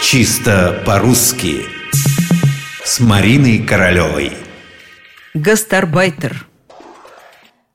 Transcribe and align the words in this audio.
Чисто 0.00 0.80
по-русски 0.86 1.66
С 2.84 3.00
Мариной 3.00 3.58
Королевой 3.58 4.32
Гастарбайтер 5.34 6.46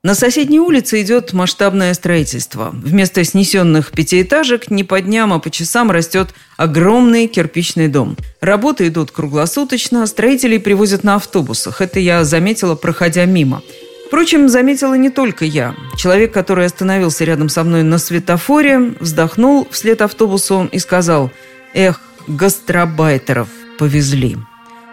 На 0.04 0.15
соседней 0.15 0.62
улице 0.62 1.01
идет 1.01 1.33
масштабное 1.33 1.94
строительство. 1.94 2.70
Вместо 2.73 3.25
снесенных 3.25 3.91
пятиэтажек 3.91 4.71
не 4.71 4.86
по 4.86 5.01
дням, 5.01 5.33
а 5.33 5.39
по 5.39 5.51
часам 5.51 5.91
растет 5.91 6.34
огромный 6.55 7.28
кирпичный 7.28 7.89
дом. 7.89 8.16
Работы 8.40 8.88
идут 8.88 9.12
круглосуточно, 9.12 10.08
строителей 10.08 10.60
привозят 10.60 11.04
на 11.04 11.16
автобусах. 11.16 11.82
Это 11.82 12.00
я 12.00 12.24
заметила, 12.24 12.76
проходя 12.76 13.26
мимо. 13.26 13.62
Впрочем, 14.08 14.48
заметила 14.48 14.94
не 14.94 15.10
только 15.10 15.44
я. 15.44 15.76
Человек, 15.98 16.34
который 16.34 16.68
остановился 16.68 17.26
рядом 17.26 17.50
со 17.50 17.66
мной 17.66 17.84
на 17.84 17.98
светофоре, 17.98 18.94
вздохнул 19.02 19.68
вслед 19.71 20.02
автобусу 20.02 20.70
и 20.71 20.80
сказал 20.80 21.30
«Эх, 21.74 22.00
гастробайтеров 22.27 23.50
повезли». 23.77 24.38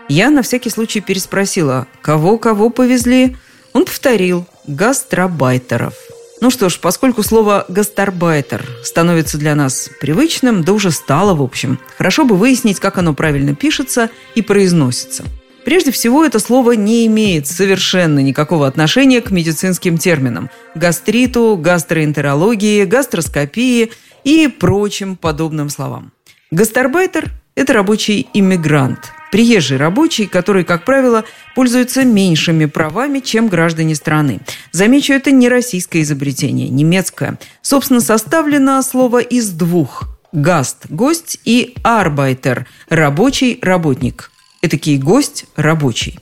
Я 0.09 0.30
на 0.30 0.43
всякий 0.43 0.71
случай 0.71 1.01
переспросила 1.01 1.87
«Кого-кого 2.02 2.71
повезли?» 2.71 3.37
Он 3.73 3.84
повторил 3.84 4.47
«Гастробайтеров». 4.66 5.95
Ну 6.41 6.51
что 6.51 6.69
ж, 6.69 6.79
поскольку 6.80 7.23
слово 7.23 7.66
«гастарбайтер» 7.69 8.65
становится 8.83 9.38
для 9.38 9.55
нас 9.55 9.91
привычным, 10.01 10.65
да 10.65 10.73
уже 10.73 10.91
стало, 10.91 11.35
в 11.35 11.43
общем, 11.43 11.79
хорошо 11.98 12.24
бы 12.24 12.37
выяснить, 12.37 12.80
как 12.80 12.98
оно 12.98 13.15
правильно 13.15 13.55
пишется 13.55 14.10
и 14.35 14.43
произносится– 14.43 15.24
Прежде 15.65 15.91
всего, 15.91 16.24
это 16.24 16.38
слово 16.38 16.73
не 16.73 17.07
имеет 17.07 17.47
совершенно 17.47 18.21
никакого 18.21 18.66
отношения 18.66 19.21
к 19.21 19.30
медицинским 19.30 19.99
терминам– 19.99 20.51
гастриту, 20.74 21.59
гастроэнтерологии, 21.60 22.85
гастроскопии 22.85 23.93
и 24.24 24.49
прочим 24.49 25.16
подобным 25.16 25.69
словам. 25.69 26.12
Гастарбайтер– 26.50 27.30
это 27.54 27.72
рабочий 27.72 28.28
иммигрант, 28.34 29.12
приезжий 29.30 29.76
рабочий, 29.76 30.26
который, 30.26 30.65
как 30.65 30.84
правило, 30.84 31.24
пользуется 31.54 32.04
меньшими 32.04 32.65
правами, 32.65 33.20
чем 33.20 33.48
граждане 33.48 33.95
страны. 33.95 34.40
Замечу, 34.73 35.12
это 35.12 35.30
не 35.30 35.48
российское 35.48 36.02
изобретение, 36.02 36.68
немецкое. 36.68 37.38
Собственно, 37.62 38.01
составлено 38.01 38.82
слово 38.82 39.20
из 39.20 39.51
двух– 39.51 40.04
гаст– 40.32 40.87
гость 40.88 41.38
и 41.45 41.74
арбайтер– 41.84 42.66
рабочий 42.88 43.59
работник– 43.62 44.30
Этакий 44.62 44.98
гость 44.98 45.46
рабочий. 45.57 46.18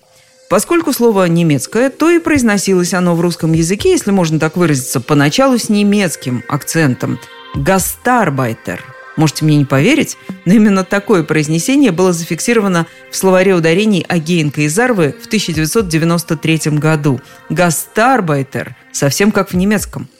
Поскольку 0.48 0.92
слово 0.92 1.26
немецкое, 1.26 1.90
то 1.90 2.08
и 2.08 2.20
произносилось 2.20 2.94
оно 2.94 3.16
в 3.16 3.20
русском 3.20 3.52
языке, 3.52 3.90
если 3.90 4.12
можно 4.12 4.38
так 4.38 4.56
выразиться, 4.56 5.00
поначалу 5.00 5.58
с 5.58 5.68
немецким 5.68 6.44
акцентом. 6.48 7.18
«Гастарбайтер». 7.54 8.84
Можете 9.18 9.44
мне 9.44 9.56
не 9.56 9.64
поверить, 9.64 10.16
но 10.46 10.54
именно 10.54 10.84
такое 10.84 11.24
произнесение 11.24 11.90
было 11.90 12.12
зафиксировано 12.12 12.86
в 13.10 13.16
словаре 13.16 13.54
ударений 13.54 14.06
Агеенко 14.08 14.62
и 14.62 14.68
Зарвы 14.68 15.14
в 15.20 15.26
1993 15.26 16.78
году. 16.78 17.20
«Гастарбайтер» 17.50 18.76
совсем 18.92 19.32
как 19.32 19.50
в 19.50 19.56
немецком– 19.56 20.08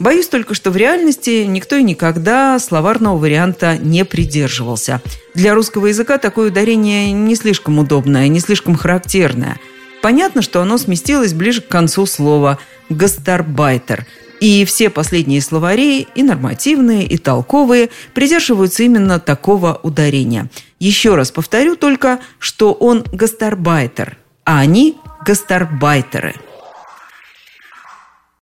Боюсь 0.00 0.26
только, 0.26 0.54
что 0.54 0.72
в 0.72 0.76
реальности 0.76 1.44
никто 1.44 1.76
и 1.76 1.82
никогда 1.82 2.58
словарного 2.58 3.16
варианта 3.16 3.78
не 3.78 4.04
придерживался. 4.04 5.00
Для 5.34 5.54
русского 5.54 5.86
языка 5.86 6.18
такое 6.18 6.50
ударение 6.50 7.12
не 7.12 7.36
слишком 7.36 7.78
удобное, 7.78 8.26
не 8.26 8.40
слишком 8.40 8.76
характерное. 8.76 9.60
Понятно, 10.02 10.42
что 10.42 10.60
оно 10.60 10.78
сместилось 10.78 11.32
ближе 11.32 11.60
к 11.60 11.68
концу 11.68 12.06
слова 12.06 12.58
«гастарбайтер», 12.90 14.04
и 14.44 14.66
все 14.66 14.90
последние 14.90 15.40
словари, 15.40 16.06
и 16.14 16.22
нормативные, 16.22 17.06
и 17.06 17.16
толковые, 17.16 17.88
придерживаются 18.12 18.82
именно 18.82 19.18
такого 19.18 19.80
ударения. 19.82 20.50
Еще 20.78 21.14
раз 21.14 21.30
повторю 21.30 21.76
только, 21.76 22.18
что 22.38 22.74
он 22.74 23.04
гастарбайтер, 23.10 24.18
а 24.44 24.58
они 24.58 24.98
гастарбайтеры– 25.24 26.34